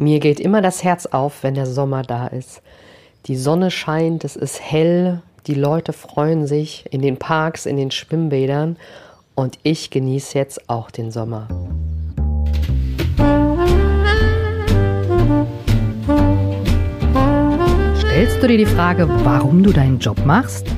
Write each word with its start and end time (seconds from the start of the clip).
Mir 0.00 0.20
geht 0.20 0.38
immer 0.38 0.62
das 0.62 0.84
Herz 0.84 1.06
auf, 1.06 1.42
wenn 1.42 1.54
der 1.54 1.66
Sommer 1.66 2.04
da 2.04 2.28
ist. 2.28 2.62
Die 3.26 3.34
Sonne 3.34 3.72
scheint, 3.72 4.22
es 4.22 4.36
ist 4.36 4.62
hell, 4.62 5.22
die 5.48 5.54
Leute 5.54 5.92
freuen 5.92 6.46
sich 6.46 6.84
in 6.92 7.02
den 7.02 7.16
Parks, 7.16 7.66
in 7.66 7.76
den 7.76 7.90
Schwimmbädern 7.90 8.76
und 9.34 9.58
ich 9.64 9.90
genieße 9.90 10.38
jetzt 10.38 10.70
auch 10.70 10.92
den 10.92 11.10
Sommer. 11.10 11.48
Stellst 17.98 18.40
du 18.40 18.46
dir 18.46 18.58
die 18.58 18.66
Frage, 18.66 19.08
warum 19.24 19.64
du 19.64 19.72
deinen 19.72 19.98
Job 19.98 20.24
machst? 20.24 20.68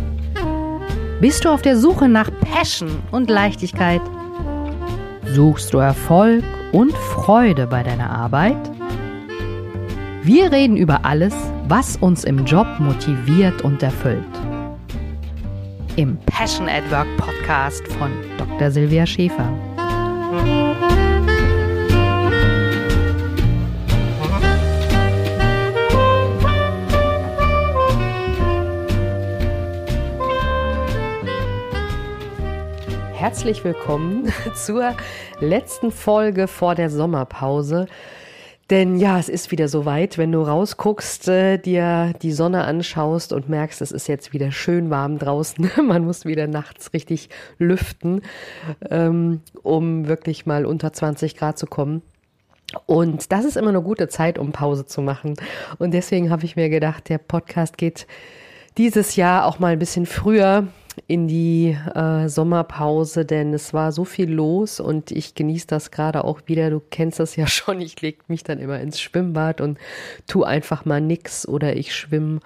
Bist 1.20 1.44
du 1.44 1.50
auf 1.50 1.60
der 1.60 1.76
Suche 1.76 2.08
nach 2.08 2.30
Passion 2.54 3.02
und 3.10 3.28
Leichtigkeit? 3.28 4.00
Suchst 5.26 5.74
du 5.74 5.78
Erfolg 5.78 6.42
und 6.72 6.94
Freude 6.94 7.66
bei 7.66 7.82
deiner 7.82 8.08
Arbeit? 8.08 8.79
Wir 10.22 10.52
reden 10.52 10.76
über 10.76 11.06
alles, 11.06 11.34
was 11.66 11.96
uns 11.96 12.24
im 12.24 12.44
Job 12.44 12.66
motiviert 12.78 13.62
und 13.62 13.82
erfüllt. 13.82 14.22
Im 15.96 16.18
Passion 16.26 16.68
at 16.68 16.82
Work 16.90 17.06
Podcast 17.16 17.86
von 17.94 18.12
Dr. 18.36 18.70
Silvia 18.70 19.06
Schäfer. 19.06 19.50
Herzlich 33.14 33.64
willkommen 33.64 34.30
zur 34.54 34.94
letzten 35.40 35.90
Folge 35.90 36.46
vor 36.46 36.74
der 36.74 36.90
Sommerpause. 36.90 37.86
Denn 38.70 38.98
ja, 38.98 39.18
es 39.18 39.28
ist 39.28 39.50
wieder 39.50 39.66
soweit, 39.66 40.16
wenn 40.16 40.30
du 40.30 40.42
rausguckst, 40.42 41.26
äh, 41.26 41.58
dir 41.58 42.12
die 42.22 42.30
Sonne 42.30 42.64
anschaust 42.64 43.32
und 43.32 43.48
merkst, 43.48 43.82
es 43.82 43.90
ist 43.90 44.06
jetzt 44.06 44.32
wieder 44.32 44.52
schön 44.52 44.90
warm 44.90 45.18
draußen. 45.18 45.68
Man 45.84 46.04
muss 46.04 46.24
wieder 46.24 46.46
nachts 46.46 46.92
richtig 46.92 47.30
lüften, 47.58 48.22
ähm, 48.88 49.40
um 49.64 50.06
wirklich 50.06 50.46
mal 50.46 50.66
unter 50.66 50.92
20 50.92 51.36
Grad 51.36 51.58
zu 51.58 51.66
kommen. 51.66 52.02
Und 52.86 53.32
das 53.32 53.44
ist 53.44 53.56
immer 53.56 53.70
eine 53.70 53.82
gute 53.82 54.06
Zeit, 54.06 54.38
um 54.38 54.52
Pause 54.52 54.86
zu 54.86 55.02
machen. 55.02 55.34
Und 55.78 55.92
deswegen 55.92 56.30
habe 56.30 56.44
ich 56.44 56.54
mir 56.54 56.68
gedacht, 56.68 57.08
der 57.08 57.18
Podcast 57.18 57.76
geht 57.76 58.06
dieses 58.78 59.16
Jahr 59.16 59.46
auch 59.46 59.58
mal 59.58 59.72
ein 59.72 59.80
bisschen 59.80 60.06
früher 60.06 60.68
in 61.06 61.28
die 61.28 61.76
äh, 61.94 62.28
Sommerpause, 62.28 63.24
denn 63.24 63.52
es 63.54 63.74
war 63.74 63.92
so 63.92 64.04
viel 64.04 64.30
los 64.30 64.80
und 64.80 65.10
ich 65.10 65.34
genieße 65.34 65.66
das 65.66 65.90
gerade 65.90 66.24
auch 66.24 66.40
wieder. 66.46 66.70
Du 66.70 66.80
kennst 66.90 67.20
das 67.20 67.36
ja 67.36 67.46
schon. 67.48 67.80
Ich 67.80 68.00
lege 68.00 68.18
mich 68.28 68.44
dann 68.44 68.58
immer 68.58 68.80
ins 68.80 69.00
Schwimmbad 69.00 69.60
und 69.60 69.78
tu 70.26 70.44
einfach 70.44 70.84
mal 70.84 71.00
nix 71.00 71.46
oder 71.46 71.76
ich 71.76 71.94
schwimme 71.94 72.40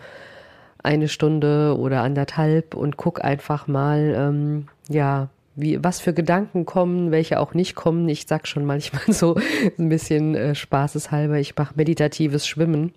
eine 0.82 1.08
Stunde 1.08 1.76
oder 1.78 2.02
anderthalb 2.02 2.74
und 2.74 2.96
guck 2.96 3.24
einfach 3.24 3.66
mal, 3.66 4.14
ähm, 4.16 4.68
ja, 4.88 5.30
wie, 5.56 5.82
was 5.82 6.00
für 6.00 6.12
Gedanken 6.12 6.66
kommen, 6.66 7.10
welche 7.10 7.40
auch 7.40 7.54
nicht 7.54 7.74
kommen. 7.74 8.08
Ich 8.08 8.26
sag 8.26 8.46
schon 8.46 8.64
manchmal 8.64 9.02
so 9.08 9.36
ein 9.78 9.88
bisschen 9.88 10.34
äh, 10.34 10.54
spaßeshalber, 10.54 11.38
ich 11.38 11.56
mache 11.56 11.74
meditatives 11.76 12.46
Schwimmen. 12.46 12.92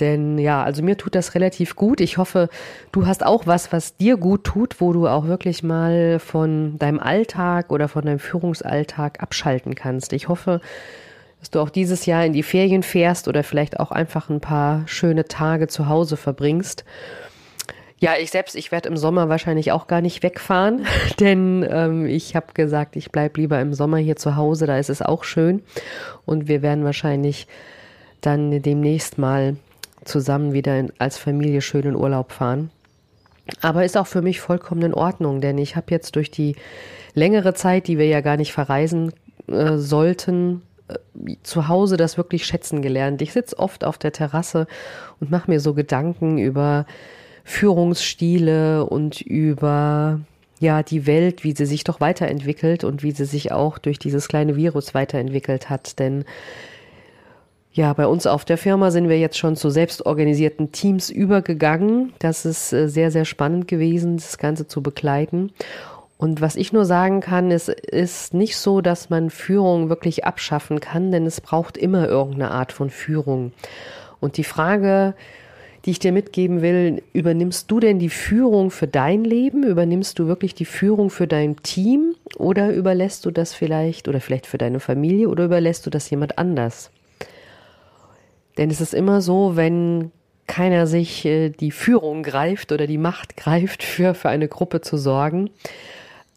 Denn 0.00 0.38
ja, 0.38 0.62
also 0.62 0.82
mir 0.82 0.96
tut 0.96 1.14
das 1.14 1.34
relativ 1.34 1.76
gut. 1.76 2.00
Ich 2.00 2.18
hoffe, 2.18 2.48
du 2.90 3.06
hast 3.06 3.24
auch 3.24 3.46
was, 3.46 3.72
was 3.72 3.96
dir 3.96 4.16
gut 4.16 4.44
tut, 4.44 4.80
wo 4.80 4.92
du 4.92 5.06
auch 5.06 5.26
wirklich 5.26 5.62
mal 5.62 6.18
von 6.18 6.78
deinem 6.78 6.98
Alltag 6.98 7.70
oder 7.70 7.86
von 7.86 8.04
deinem 8.04 8.18
Führungsalltag 8.18 9.22
abschalten 9.22 9.76
kannst. 9.76 10.12
Ich 10.12 10.28
hoffe, 10.28 10.60
dass 11.38 11.50
du 11.50 11.60
auch 11.60 11.70
dieses 11.70 12.06
Jahr 12.06 12.24
in 12.24 12.32
die 12.32 12.42
Ferien 12.42 12.82
fährst 12.82 13.28
oder 13.28 13.44
vielleicht 13.44 13.78
auch 13.78 13.92
einfach 13.92 14.30
ein 14.30 14.40
paar 14.40 14.82
schöne 14.86 15.26
Tage 15.26 15.68
zu 15.68 15.88
Hause 15.88 16.16
verbringst. 16.16 16.84
Ja, 18.04 18.16
ich 18.20 18.30
selbst, 18.30 18.54
ich 18.54 18.70
werde 18.70 18.90
im 18.90 18.98
Sommer 18.98 19.30
wahrscheinlich 19.30 19.72
auch 19.72 19.86
gar 19.86 20.02
nicht 20.02 20.22
wegfahren, 20.22 20.84
denn 21.20 21.66
ähm, 21.66 22.04
ich 22.04 22.36
habe 22.36 22.48
gesagt, 22.52 22.96
ich 22.96 23.10
bleib 23.10 23.38
lieber 23.38 23.58
im 23.62 23.72
Sommer 23.72 23.96
hier 23.96 24.16
zu 24.16 24.36
Hause, 24.36 24.66
da 24.66 24.76
ist 24.76 24.90
es 24.90 25.00
auch 25.00 25.24
schön. 25.24 25.62
Und 26.26 26.46
wir 26.46 26.60
werden 26.60 26.84
wahrscheinlich 26.84 27.46
dann 28.20 28.60
demnächst 28.60 29.16
mal 29.16 29.56
zusammen 30.04 30.52
wieder 30.52 30.78
in, 30.78 30.92
als 30.98 31.16
Familie 31.16 31.62
schön 31.62 31.84
in 31.84 31.96
Urlaub 31.96 32.32
fahren. 32.32 32.70
Aber 33.62 33.86
ist 33.86 33.96
auch 33.96 34.06
für 34.06 34.20
mich 34.20 34.38
vollkommen 34.38 34.82
in 34.82 34.92
Ordnung, 34.92 35.40
denn 35.40 35.56
ich 35.56 35.74
habe 35.74 35.86
jetzt 35.88 36.14
durch 36.14 36.30
die 36.30 36.56
längere 37.14 37.54
Zeit, 37.54 37.88
die 37.88 37.96
wir 37.96 38.06
ja 38.06 38.20
gar 38.20 38.36
nicht 38.36 38.52
verreisen 38.52 39.14
äh, 39.46 39.78
sollten, 39.78 40.60
äh, 40.88 41.36
zu 41.42 41.68
Hause 41.68 41.96
das 41.96 42.18
wirklich 42.18 42.44
schätzen 42.44 42.82
gelernt. 42.82 43.22
Ich 43.22 43.32
sitze 43.32 43.58
oft 43.58 43.82
auf 43.82 43.96
der 43.96 44.12
Terrasse 44.12 44.66
und 45.20 45.30
mache 45.30 45.50
mir 45.50 45.58
so 45.58 45.72
Gedanken 45.72 46.36
über 46.36 46.84
Führungsstile 47.44 48.86
und 48.86 49.20
über 49.20 50.20
ja 50.60 50.82
die 50.82 51.06
Welt, 51.06 51.44
wie 51.44 51.52
sie 51.52 51.66
sich 51.66 51.84
doch 51.84 52.00
weiterentwickelt 52.00 52.84
und 52.84 53.02
wie 53.02 53.12
sie 53.12 53.26
sich 53.26 53.52
auch 53.52 53.78
durch 53.78 53.98
dieses 53.98 54.28
kleine 54.28 54.56
Virus 54.56 54.94
weiterentwickelt 54.94 55.70
hat. 55.70 55.98
Denn 55.98 56.24
ja, 57.72 57.92
bei 57.92 58.06
uns 58.06 58.26
auf 58.26 58.44
der 58.44 58.56
Firma 58.56 58.90
sind 58.90 59.08
wir 59.08 59.18
jetzt 59.18 59.36
schon 59.36 59.56
zu 59.56 59.68
selbstorganisierten 59.68 60.72
Teams 60.72 61.10
übergegangen. 61.10 62.12
Das 62.20 62.44
ist 62.44 62.72
äh, 62.72 62.88
sehr, 62.88 63.10
sehr 63.10 63.24
spannend 63.24 63.68
gewesen, 63.68 64.16
das 64.16 64.38
Ganze 64.38 64.66
zu 64.66 64.80
begleiten. 64.80 65.52
Und 66.16 66.40
was 66.40 66.54
ich 66.54 66.72
nur 66.72 66.84
sagen 66.84 67.20
kann, 67.20 67.50
es 67.50 67.68
ist 67.68 68.32
nicht 68.32 68.56
so, 68.56 68.80
dass 68.80 69.10
man 69.10 69.28
Führung 69.28 69.88
wirklich 69.88 70.24
abschaffen 70.24 70.78
kann, 70.78 71.10
denn 71.10 71.26
es 71.26 71.40
braucht 71.40 71.76
immer 71.76 72.08
irgendeine 72.08 72.52
Art 72.52 72.72
von 72.72 72.90
Führung. 72.90 73.52
Und 74.20 74.36
die 74.36 74.44
Frage, 74.44 75.14
die 75.84 75.90
ich 75.90 75.98
dir 75.98 76.12
mitgeben 76.12 76.62
will, 76.62 77.02
übernimmst 77.12 77.70
du 77.70 77.78
denn 77.78 77.98
die 77.98 78.08
Führung 78.08 78.70
für 78.70 78.86
dein 78.86 79.22
Leben? 79.24 79.64
Übernimmst 79.64 80.18
du 80.18 80.26
wirklich 80.26 80.54
die 80.54 80.64
Führung 80.64 81.10
für 81.10 81.26
dein 81.26 81.56
Team? 81.56 82.14
Oder 82.38 82.72
überlässt 82.72 83.26
du 83.26 83.30
das 83.30 83.52
vielleicht, 83.52 84.08
oder 84.08 84.20
vielleicht 84.20 84.46
für 84.46 84.56
deine 84.56 84.80
Familie, 84.80 85.28
oder 85.28 85.44
überlässt 85.44 85.84
du 85.84 85.90
das 85.90 86.08
jemand 86.08 86.38
anders? 86.38 86.90
Denn 88.56 88.70
es 88.70 88.80
ist 88.80 88.94
immer 88.94 89.20
so, 89.20 89.56
wenn 89.56 90.10
keiner 90.46 90.86
sich 90.86 91.24
äh, 91.24 91.50
die 91.50 91.70
Führung 91.70 92.22
greift 92.22 92.72
oder 92.72 92.86
die 92.86 92.98
Macht 92.98 93.36
greift, 93.36 93.82
für, 93.82 94.14
für 94.14 94.28
eine 94.28 94.48
Gruppe 94.48 94.80
zu 94.80 94.96
sorgen, 94.96 95.50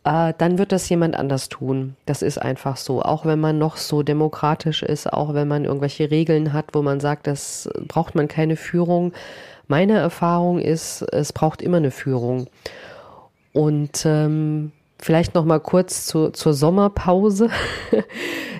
äh, 0.07 0.33
dann 0.37 0.57
wird 0.57 0.71
das 0.71 0.87
jemand 0.87 1.15
anders 1.15 1.49
tun. 1.49 1.97
Das 2.05 2.21
ist 2.21 2.37
einfach 2.37 2.77
so. 2.77 3.01
Auch 3.01 3.25
wenn 3.25 3.39
man 3.39 3.57
noch 3.57 3.75
so 3.75 4.03
demokratisch 4.03 4.81
ist, 4.81 5.11
auch 5.11 5.33
wenn 5.33 5.49
man 5.49 5.65
irgendwelche 5.65 6.09
Regeln 6.09 6.53
hat, 6.53 6.67
wo 6.73 6.81
man 6.81 7.01
sagt, 7.01 7.27
das 7.27 7.69
braucht 7.87 8.15
man 8.15 8.29
keine 8.29 8.55
Führung. 8.55 9.11
Meine 9.67 9.97
Erfahrung 9.97 10.59
ist, 10.59 11.01
es 11.11 11.33
braucht 11.33 11.61
immer 11.61 11.77
eine 11.77 11.91
Führung. 11.91 12.47
Und 13.51 14.05
ähm, 14.05 14.71
Vielleicht 14.99 15.35
noch 15.35 15.45
mal 15.45 15.59
kurz 15.59 16.05
zu, 16.05 16.29
zur 16.31 16.53
Sommerpause. 16.53 17.49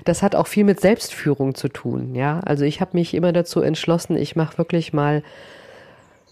Das 0.06 0.24
hat 0.24 0.36
auch 0.36 0.48
viel 0.48 0.64
mit 0.64 0.80
Selbstführung 0.80 1.54
zu 1.54 1.68
tun. 1.68 2.16
Ja, 2.16 2.40
also 2.46 2.64
ich 2.64 2.80
habe 2.80 2.92
mich 2.94 3.14
immer 3.14 3.34
dazu 3.34 3.60
entschlossen, 3.60 4.16
ich 4.16 4.38
mache 4.38 4.58
wirklich 4.58 4.94
mal 4.94 5.22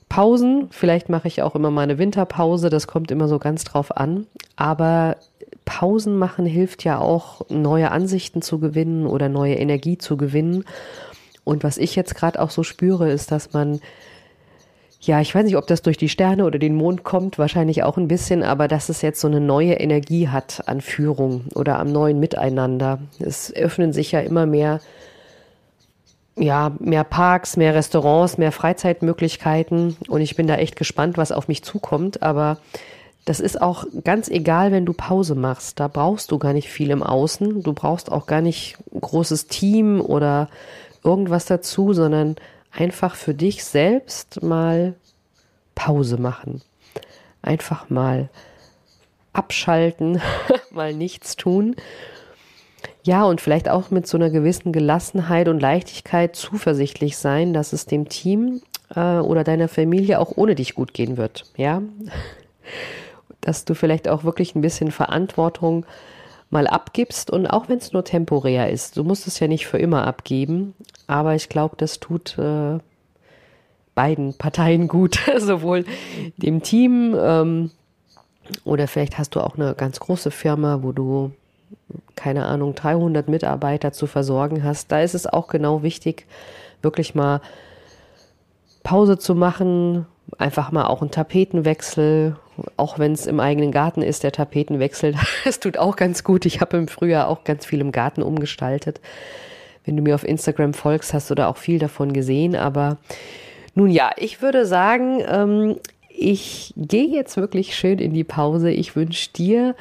Pausen. 0.09 0.67
Vielleicht 0.71 1.09
mache 1.09 1.27
ich 1.27 1.41
auch 1.41 1.55
immer 1.55 1.71
mal 1.71 1.81
eine 1.81 1.97
Winterpause. 1.97 2.69
Das 2.69 2.87
kommt 2.87 3.11
immer 3.11 3.27
so 3.27 3.39
ganz 3.39 3.63
drauf 3.63 3.95
an. 3.95 4.27
Aber 4.55 5.17
Pausen 5.65 6.17
machen 6.17 6.45
hilft 6.45 6.83
ja 6.83 6.99
auch, 6.99 7.41
neue 7.49 7.91
Ansichten 7.91 8.41
zu 8.41 8.59
gewinnen 8.59 9.07
oder 9.07 9.29
neue 9.29 9.55
Energie 9.55 9.97
zu 9.97 10.17
gewinnen. 10.17 10.63
Und 11.43 11.63
was 11.63 11.77
ich 11.77 11.95
jetzt 11.95 12.15
gerade 12.15 12.41
auch 12.41 12.49
so 12.49 12.63
spüre, 12.63 13.11
ist, 13.11 13.31
dass 13.31 13.53
man 13.53 13.79
ja, 15.05 15.21
ich 15.21 15.35
weiß 15.35 15.45
nicht, 15.45 15.57
ob 15.57 15.67
das 15.67 15.83
durch 15.83 15.97
die 15.97 16.09
Sterne 16.09 16.45
oder 16.45 16.57
den 16.57 16.75
Mond 16.75 17.03
kommt, 17.03 17.37
wahrscheinlich 17.37 17.83
auch 17.83 17.97
ein 17.97 18.07
bisschen, 18.07 18.41
aber 18.41 18.67
dass 18.67 18.89
es 18.89 19.03
jetzt 19.03 19.21
so 19.21 19.27
eine 19.27 19.39
neue 19.39 19.73
Energie 19.73 20.29
hat 20.29 20.63
an 20.67 20.81
Führung 20.81 21.45
oder 21.53 21.77
am 21.77 21.91
neuen 21.91 22.19
Miteinander. 22.19 22.99
Es 23.19 23.53
öffnen 23.53 23.93
sich 23.93 24.11
ja 24.11 24.21
immer 24.21 24.47
mehr, 24.47 24.79
ja, 26.37 26.71
mehr 26.79 27.03
Parks, 27.03 27.57
mehr 27.57 27.73
Restaurants, 27.75 28.37
mehr 28.37 28.51
Freizeitmöglichkeiten 28.51 29.97
und 30.07 30.21
ich 30.21 30.35
bin 30.35 30.47
da 30.47 30.55
echt 30.55 30.75
gespannt, 30.75 31.17
was 31.17 31.31
auf 31.31 31.47
mich 31.47 31.63
zukommt, 31.63 32.21
aber 32.21 32.57
das 33.25 33.39
ist 33.39 33.59
auch 33.59 33.85
ganz 34.03 34.29
egal, 34.29 34.71
wenn 34.71 34.85
du 34.85 34.93
Pause 34.93 35.33
machst. 35.33 35.79
Da 35.79 35.87
brauchst 35.87 36.31
du 36.31 36.37
gar 36.37 36.53
nicht 36.53 36.69
viel 36.69 36.91
im 36.91 37.01
Außen. 37.01 37.63
Du 37.63 37.73
brauchst 37.73 38.11
auch 38.11 38.27
gar 38.27 38.41
nicht 38.41 38.77
großes 38.99 39.47
Team 39.47 39.99
oder 39.99 40.47
irgendwas 41.03 41.45
dazu, 41.45 41.91
sondern 41.93 42.35
einfach 42.71 43.15
für 43.15 43.33
dich 43.33 43.65
selbst 43.65 44.43
mal 44.43 44.93
Pause 45.73 46.17
machen. 46.17 46.61
Einfach 47.41 47.89
mal 47.89 48.29
abschalten, 49.33 50.21
mal 50.71 50.93
nichts 50.93 51.35
tun. 51.35 51.75
Ja, 53.05 53.23
und 53.25 53.39
vielleicht 53.39 53.69
auch 53.69 53.91
mit 53.91 54.07
so 54.07 54.17
einer 54.17 54.31
gewissen 54.31 54.71
Gelassenheit 54.71 55.47
und 55.47 55.59
Leichtigkeit 55.59 56.35
zuversichtlich 56.35 57.17
sein, 57.17 57.53
dass 57.53 57.71
es 57.71 57.85
dem 57.85 58.09
Team 58.09 58.63
äh, 58.95 59.17
oder 59.19 59.43
deiner 59.43 59.67
Familie 59.67 60.19
auch 60.19 60.33
ohne 60.37 60.55
dich 60.55 60.73
gut 60.73 60.91
gehen 60.95 61.15
wird. 61.15 61.45
Ja, 61.55 61.83
dass 63.41 63.63
du 63.63 63.75
vielleicht 63.75 64.07
auch 64.07 64.23
wirklich 64.23 64.55
ein 64.55 64.61
bisschen 64.61 64.89
Verantwortung 64.89 65.85
mal 66.49 66.65
abgibst 66.65 67.29
und 67.29 67.45
auch 67.45 67.69
wenn 67.69 67.77
es 67.77 67.93
nur 67.93 68.03
temporär 68.03 68.71
ist, 68.71 68.97
du 68.97 69.03
musst 69.03 69.27
es 69.27 69.39
ja 69.39 69.47
nicht 69.47 69.67
für 69.67 69.77
immer 69.77 70.07
abgeben, 70.07 70.73
aber 71.05 71.35
ich 71.35 71.47
glaube, 71.47 71.75
das 71.77 71.99
tut 71.99 72.39
äh, 72.39 72.79
beiden 73.93 74.35
Parteien 74.35 74.87
gut, 74.87 75.19
sowohl 75.37 75.85
dem 76.37 76.63
Team 76.63 77.15
ähm, 77.19 77.69
oder 78.63 78.87
vielleicht 78.87 79.19
hast 79.19 79.35
du 79.35 79.41
auch 79.41 79.57
eine 79.57 79.75
ganz 79.75 79.99
große 79.99 80.31
Firma, 80.31 80.79
wo 80.81 80.91
du 80.91 81.31
keine 82.15 82.45
Ahnung 82.45 82.75
300 82.75 83.27
Mitarbeiter 83.27 83.91
zu 83.91 84.07
versorgen 84.07 84.63
hast. 84.63 84.91
Da 84.91 85.01
ist 85.01 85.15
es 85.15 85.27
auch 85.27 85.47
genau 85.47 85.83
wichtig, 85.83 86.25
wirklich 86.81 87.15
mal 87.15 87.41
Pause 88.83 89.17
zu 89.17 89.35
machen, 89.35 90.05
einfach 90.37 90.71
mal 90.71 90.85
auch 90.85 91.01
einen 91.01 91.11
Tapetenwechsel, 91.11 92.35
auch 92.77 92.99
wenn 92.99 93.13
es 93.13 93.25
im 93.25 93.39
eigenen 93.39 93.71
Garten 93.71 94.01
ist, 94.01 94.23
der 94.23 94.31
Tapetenwechsel, 94.31 95.15
das 95.43 95.59
tut 95.59 95.77
auch 95.77 95.95
ganz 95.95 96.23
gut. 96.23 96.45
Ich 96.45 96.61
habe 96.61 96.77
im 96.77 96.87
Frühjahr 96.87 97.27
auch 97.27 97.43
ganz 97.43 97.65
viel 97.65 97.81
im 97.81 97.91
Garten 97.91 98.21
umgestaltet. 98.21 99.01
Wenn 99.83 99.97
du 99.97 100.03
mir 100.03 100.15
auf 100.15 100.23
Instagram 100.23 100.73
folgst, 100.73 101.13
hast 101.13 101.29
du 101.29 101.35
da 101.35 101.47
auch 101.47 101.57
viel 101.57 101.79
davon 101.79 102.13
gesehen. 102.13 102.55
Aber 102.55 102.97
nun 103.75 103.89
ja, 103.89 104.11
ich 104.17 104.41
würde 104.41 104.65
sagen, 104.65 105.21
ähm, 105.27 105.77
ich 106.09 106.73
gehe 106.75 107.07
jetzt 107.07 107.37
wirklich 107.37 107.75
schön 107.75 107.99
in 107.99 108.13
die 108.13 108.23
Pause. 108.23 108.71
Ich 108.71 108.95
wünsche 108.95 109.31
dir 109.33 109.75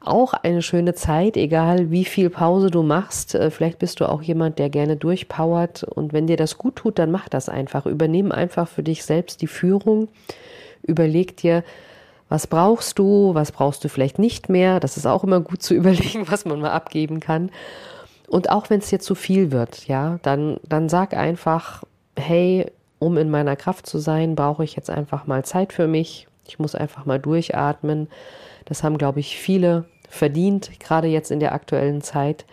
auch 0.00 0.32
eine 0.32 0.62
schöne 0.62 0.94
Zeit, 0.94 1.36
egal 1.36 1.90
wie 1.90 2.04
viel 2.04 2.30
Pause 2.30 2.70
du 2.70 2.82
machst. 2.82 3.34
Äh, 3.34 3.50
vielleicht 3.50 3.78
bist 3.78 4.00
du 4.00 4.08
auch 4.08 4.22
jemand, 4.22 4.58
der 4.58 4.70
gerne 4.70 4.96
durchpowert. 4.96 5.84
Und 5.84 6.12
wenn 6.12 6.26
dir 6.26 6.36
das 6.36 6.58
gut 6.58 6.76
tut, 6.76 6.98
dann 6.98 7.10
mach 7.10 7.28
das 7.28 7.48
einfach. 7.48 7.86
Übernimm 7.86 8.32
einfach 8.32 8.66
für 8.66 8.82
dich 8.82 9.04
selbst 9.04 9.42
die 9.42 9.46
Führung. 9.46 10.08
Überleg 10.82 11.36
dir, 11.36 11.62
was 12.30 12.46
brauchst 12.46 12.98
du, 12.98 13.34
was 13.34 13.52
brauchst 13.52 13.84
du 13.84 13.88
vielleicht 13.88 14.18
nicht 14.18 14.48
mehr. 14.48 14.80
Das 14.80 14.96
ist 14.96 15.06
auch 15.06 15.22
immer 15.22 15.40
gut 15.40 15.62
zu 15.62 15.74
überlegen, 15.76 16.30
was 16.30 16.46
man 16.46 16.60
mal 16.60 16.70
abgeben 16.70 17.20
kann. 17.20 17.50
Und 18.26 18.48
auch 18.48 18.70
wenn 18.70 18.78
es 18.78 18.88
dir 18.88 19.00
zu 19.00 19.14
viel 19.14 19.50
wird, 19.50 19.86
ja, 19.88 20.18
dann, 20.22 20.58
dann 20.66 20.88
sag 20.88 21.14
einfach, 21.14 21.82
hey, 22.16 22.66
um 23.00 23.16
in 23.16 23.28
meiner 23.28 23.56
Kraft 23.56 23.86
zu 23.86 23.98
sein, 23.98 24.36
brauche 24.36 24.62
ich 24.62 24.76
jetzt 24.76 24.88
einfach 24.88 25.26
mal 25.26 25.44
Zeit 25.44 25.72
für 25.72 25.88
mich. 25.88 26.28
Ich 26.50 26.58
muss 26.58 26.74
einfach 26.74 27.06
mal 27.06 27.20
durchatmen. 27.20 28.08
Das 28.64 28.82
haben, 28.82 28.98
glaube 28.98 29.20
ich, 29.20 29.36
viele 29.38 29.84
verdient, 30.08 30.80
gerade 30.80 31.06
jetzt 31.06 31.30
in 31.30 31.38
der 31.38 31.52
aktuellen 31.52 32.02
Zeit. 32.02 32.44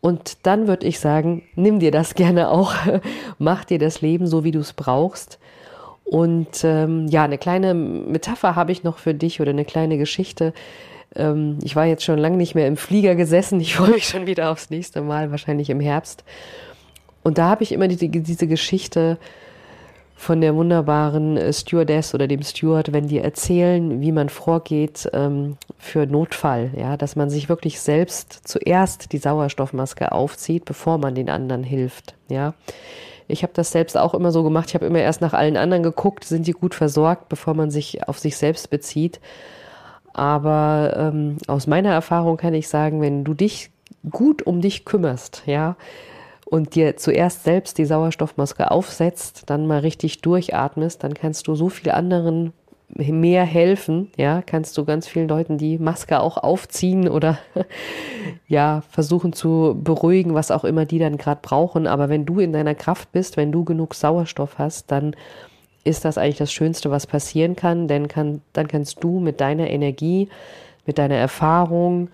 Und 0.00 0.44
dann 0.44 0.66
würde 0.66 0.88
ich 0.88 0.98
sagen, 0.98 1.44
nimm 1.54 1.78
dir 1.78 1.92
das 1.92 2.14
gerne 2.16 2.50
auch, 2.50 2.74
mach 3.38 3.64
dir 3.64 3.78
das 3.78 4.00
Leben 4.00 4.26
so, 4.26 4.42
wie 4.42 4.50
du 4.50 4.58
es 4.58 4.72
brauchst. 4.72 5.38
Und 6.04 6.64
ähm, 6.64 7.06
ja, 7.06 7.22
eine 7.22 7.38
kleine 7.38 7.74
Metapher 7.74 8.56
habe 8.56 8.72
ich 8.72 8.82
noch 8.82 8.98
für 8.98 9.14
dich 9.14 9.40
oder 9.40 9.50
eine 9.50 9.64
kleine 9.64 9.98
Geschichte. 9.98 10.52
Ähm, 11.14 11.58
ich 11.62 11.76
war 11.76 11.86
jetzt 11.86 12.02
schon 12.02 12.18
lange 12.18 12.36
nicht 12.36 12.56
mehr 12.56 12.66
im 12.66 12.76
Flieger 12.76 13.14
gesessen. 13.14 13.60
Ich 13.60 13.76
freue 13.76 13.92
mich 13.92 14.08
schon 14.08 14.26
wieder 14.26 14.50
aufs 14.50 14.68
nächste 14.68 15.00
Mal, 15.00 15.30
wahrscheinlich 15.30 15.70
im 15.70 15.78
Herbst. 15.78 16.24
Und 17.22 17.38
da 17.38 17.48
habe 17.48 17.62
ich 17.62 17.70
immer 17.70 17.86
die, 17.86 18.08
diese 18.08 18.48
Geschichte 18.48 19.16
von 20.22 20.40
der 20.40 20.54
wunderbaren 20.54 21.36
äh, 21.36 21.52
Stewardess 21.52 22.14
oder 22.14 22.28
dem 22.28 22.44
Steward, 22.44 22.92
wenn 22.92 23.08
die 23.08 23.18
erzählen, 23.18 24.00
wie 24.00 24.12
man 24.12 24.28
vorgeht 24.28 25.10
ähm, 25.12 25.56
für 25.78 26.06
Notfall, 26.06 26.70
ja, 26.76 26.96
dass 26.96 27.16
man 27.16 27.28
sich 27.28 27.48
wirklich 27.48 27.80
selbst 27.80 28.40
zuerst 28.44 29.12
die 29.12 29.18
Sauerstoffmaske 29.18 30.12
aufzieht, 30.12 30.64
bevor 30.64 30.98
man 30.98 31.16
den 31.16 31.28
anderen 31.28 31.64
hilft, 31.64 32.14
ja. 32.28 32.54
Ich 33.26 33.42
habe 33.42 33.52
das 33.54 33.72
selbst 33.72 33.96
auch 33.96 34.14
immer 34.14 34.30
so 34.30 34.42
gemacht. 34.44 34.68
Ich 34.68 34.74
habe 34.74 34.84
immer 34.84 34.98
erst 34.98 35.22
nach 35.22 35.32
allen 35.32 35.56
anderen 35.56 35.82
geguckt, 35.82 36.24
sind 36.24 36.46
die 36.46 36.52
gut 36.52 36.74
versorgt, 36.74 37.28
bevor 37.28 37.54
man 37.54 37.70
sich 37.70 38.06
auf 38.06 38.18
sich 38.18 38.36
selbst 38.36 38.68
bezieht. 38.68 39.20
Aber 40.12 40.94
ähm, 40.96 41.38
aus 41.46 41.66
meiner 41.66 41.90
Erfahrung 41.90 42.36
kann 42.36 42.52
ich 42.52 42.68
sagen, 42.68 43.00
wenn 43.00 43.24
du 43.24 43.32
dich 43.32 43.70
gut 44.10 44.42
um 44.42 44.60
dich 44.60 44.84
kümmerst, 44.84 45.42
ja, 45.46 45.76
und 46.52 46.74
dir 46.74 46.98
zuerst 46.98 47.44
selbst 47.44 47.78
die 47.78 47.86
Sauerstoffmaske 47.86 48.70
aufsetzt, 48.70 49.44
dann 49.46 49.66
mal 49.66 49.78
richtig 49.78 50.20
durchatmest, 50.20 51.02
dann 51.02 51.14
kannst 51.14 51.48
du 51.48 51.54
so 51.54 51.70
viel 51.70 51.90
anderen 51.90 52.52
mehr 52.90 53.44
helfen, 53.44 54.10
ja, 54.18 54.42
kannst 54.44 54.76
du 54.76 54.84
ganz 54.84 55.08
vielen 55.08 55.28
Leuten 55.28 55.56
die 55.56 55.78
Maske 55.78 56.20
auch 56.20 56.36
aufziehen 56.36 57.08
oder 57.08 57.38
ja, 58.48 58.82
versuchen 58.90 59.32
zu 59.32 59.80
beruhigen, 59.82 60.34
was 60.34 60.50
auch 60.50 60.64
immer 60.64 60.84
die 60.84 60.98
dann 60.98 61.16
gerade 61.16 61.40
brauchen, 61.40 61.86
aber 61.86 62.10
wenn 62.10 62.26
du 62.26 62.38
in 62.38 62.52
deiner 62.52 62.74
Kraft 62.74 63.12
bist, 63.12 63.38
wenn 63.38 63.50
du 63.50 63.64
genug 63.64 63.94
Sauerstoff 63.94 64.58
hast, 64.58 64.90
dann 64.90 65.16
ist 65.84 66.04
das 66.04 66.18
eigentlich 66.18 66.36
das 66.36 66.52
Schönste, 66.52 66.90
was 66.90 67.06
passieren 67.06 67.56
kann, 67.56 67.88
denn 67.88 68.08
kann, 68.08 68.42
dann 68.52 68.68
kannst 68.68 69.02
du 69.02 69.20
mit 69.20 69.40
deiner 69.40 69.70
Energie, 69.70 70.28
mit 70.84 70.98
deiner 70.98 71.16
Erfahrung, 71.16 72.10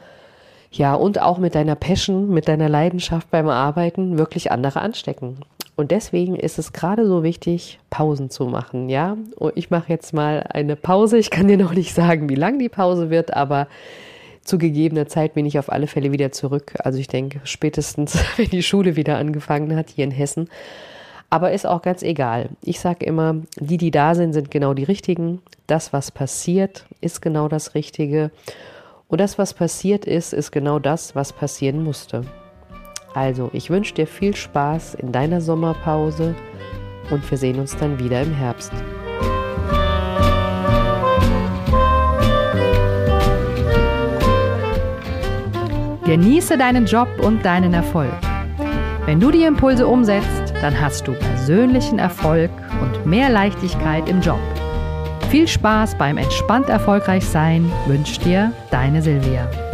ja, 0.70 0.94
und 0.94 1.20
auch 1.20 1.38
mit 1.38 1.55
deiner 1.55 1.76
Passion, 1.76 2.29
mit 2.31 2.49
deiner 2.49 2.69
Leidenschaft 2.69 3.31
beim 3.31 3.49
Arbeiten 3.49 4.19
wirklich 4.19 4.53
andere 4.53 4.81
anstecken. 4.81 5.38
Und 5.76 5.93
deswegen 5.93 6.35
ist 6.35 6.59
es 6.59 6.73
gerade 6.73 7.06
so 7.06 7.23
wichtig, 7.23 7.79
Pausen 7.88 8.31
zu 8.31 8.47
machen, 8.47 8.88
ja. 8.88 9.17
Und 9.37 9.56
ich 9.56 9.70
mache 9.70 9.91
jetzt 9.91 10.12
mal 10.12 10.44
eine 10.53 10.75
Pause. 10.76 11.19
Ich 11.19 11.31
kann 11.31 11.49
dir 11.49 11.56
noch 11.56 11.73
nicht 11.73 11.94
sagen, 11.94 12.29
wie 12.29 12.35
lang 12.35 12.59
die 12.59 12.69
Pause 12.69 13.11
wird, 13.11 13.35
aber 13.35 13.69
zu 14.43 14.59
gegebener 14.59 15.06
Zeit 15.06 15.35
bin 15.35 15.47
ich 15.47 15.59
auf 15.59 15.70
alle 15.70 15.87
Fälle 15.87 16.11
wieder 16.11 16.32
zurück. 16.32 16.75
Also 16.79 16.99
ich 16.99 17.06
denke, 17.06 17.41
spätestens, 17.44 18.19
wenn 18.37 18.50
die 18.50 18.62
Schule 18.62 18.97
wieder 18.97 19.17
angefangen 19.19 19.76
hat 19.76 19.91
hier 19.91 20.05
in 20.05 20.11
Hessen. 20.11 20.49
Aber 21.31 21.53
ist 21.53 21.67
auch 21.67 21.82
ganz 21.82 22.03
egal. 22.03 22.49
Ich 22.62 22.81
sage 22.81 23.05
immer, 23.05 23.37
die, 23.61 23.76
die 23.76 23.91
da 23.91 24.15
sind, 24.15 24.32
sind 24.32 24.50
genau 24.50 24.75
die 24.75 24.85
richtigen. 24.85 25.43
Das, 25.67 25.93
was 25.93 26.11
passiert, 26.11 26.87
ist 27.03 27.20
genau 27.20 27.49
das 27.49 27.75
Richtige. 27.75 28.31
Und 29.08 29.22
das, 29.22 29.38
was 29.38 29.55
passiert 29.55 30.05
ist, 30.05 30.34
ist 30.34 30.52
genau 30.52 30.78
das, 30.78 31.14
was 31.14 31.32
passieren 31.32 31.82
musste. 31.82 32.22
Also, 33.14 33.49
ich 33.55 33.70
wünsche 33.70 33.94
dir 33.94 34.06
viel 34.06 34.37
Spaß 34.37 34.94
in 34.96 35.12
deiner 35.12 35.40
Sommerpause 35.40 36.34
und 37.10 37.28
wir 37.31 37.38
sehen 37.38 37.58
uns 37.58 37.75
dann 37.75 37.99
wieder 37.99 38.20
im 38.20 38.34
Herbst. 38.34 38.70
Genieße 46.05 46.58
deinen 46.58 46.84
Job 46.84 47.08
und 47.22 47.44
deinen 47.44 47.72
Erfolg. 47.72 48.12
Wenn 49.06 49.20
du 49.20 49.31
die 49.31 49.44
Impulse 49.44 49.87
umsetzt, 49.87 50.52
dann 50.60 50.78
hast 50.78 51.08
du 51.08 51.12
persönlichen 51.14 51.99
Erfolg 51.99 52.50
und 52.82 53.06
mehr 53.06 53.31
Leichtigkeit 53.31 54.06
im 54.06 54.20
Job. 54.20 54.38
Viel 55.30 55.46
Spaß 55.46 55.98
beim 55.98 56.16
entspannt 56.16 56.70
erfolgreich 56.70 57.25
sein 57.26 57.70
wünscht 57.86 58.25
dir 58.25 58.50
deine 58.70 59.02
Silvia. 59.02 59.68